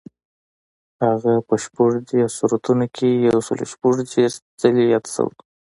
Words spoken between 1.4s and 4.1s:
په شپږ دېرش سورتونو کې یو سل شپږ